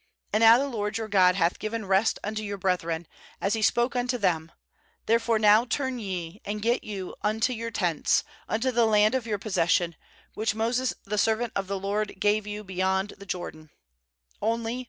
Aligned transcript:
4And 0.33 0.39
now 0.39 0.57
the 0.57 0.65
LORD 0.65 0.97
your 0.97 1.07
God 1.07 1.35
hath 1.35 1.59
given 1.59 1.85
rest 1.85 2.17
unto 2.23 2.41
your 2.41 2.57
brethren, 2.57 3.05
as 3.39 3.53
He 3.53 3.61
spoke 3.61 3.95
unto 3.95 4.17
them; 4.17 4.51
therefore 5.05 5.37
now 5.37 5.63
turn 5.63 5.99
ye, 5.99 6.41
and 6.43 6.59
get 6.59 6.83
you 6.83 7.13
unto 7.21 7.53
your 7.53 7.69
tents, 7.69 8.23
unto 8.49 8.71
the 8.71 8.87
land 8.87 9.13
of 9.13 9.27
your 9.27 9.37
possession, 9.37 9.95
which 10.33 10.55
Moses 10.55 10.95
the 11.03 11.19
servant 11.19 11.53
of 11.55 11.67
the 11.67 11.77
LORD 11.77 12.19
gave 12.19 12.47
you 12.47 12.63
beyond 12.63 13.13
the 13.19 13.27
Jordan, 13.27 13.69
^nly. 14.41 14.79